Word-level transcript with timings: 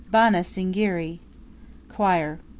Bana 0.09 0.39
Singiri! 0.43 1.19
Choir. 1.87 2.39